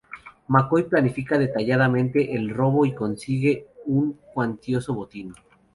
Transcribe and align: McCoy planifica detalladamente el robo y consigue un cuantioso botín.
McCoy 0.47 0.87
planifica 0.89 1.37
detalladamente 1.37 2.33
el 2.35 2.49
robo 2.49 2.87
y 2.87 2.95
consigue 2.95 3.67
un 3.85 4.17
cuantioso 4.33 4.95
botín. 4.95 5.31